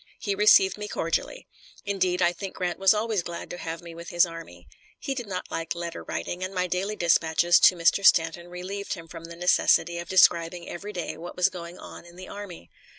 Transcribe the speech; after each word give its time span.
He 0.19 0.33
received 0.33 0.79
me 0.79 0.87
cordially. 0.87 1.45
Indeed, 1.85 2.23
I 2.23 2.33
think 2.33 2.55
Grant 2.55 2.79
was 2.79 2.91
always 2.91 3.21
glad 3.21 3.51
to 3.51 3.57
have 3.59 3.83
me 3.83 3.93
with 3.93 4.09
his 4.09 4.25
army. 4.25 4.67
He 4.97 5.13
did 5.13 5.27
not 5.27 5.51
like 5.51 5.75
letter 5.75 6.01
writing, 6.03 6.43
and 6.43 6.55
my 6.55 6.65
daily 6.65 6.95
dispatches 6.95 7.59
to 7.59 7.75
Mr. 7.75 8.03
Stanton 8.03 8.47
relieved 8.47 8.95
him 8.95 9.07
from 9.07 9.25
the 9.25 9.35
necessity 9.35 9.99
of 9.99 10.09
describing 10.09 10.67
every 10.67 10.91
day 10.91 11.17
what 11.17 11.37
was 11.37 11.49
going 11.49 11.77
on 11.77 12.03
in 12.07 12.15
the 12.15 12.27
army. 12.27 12.71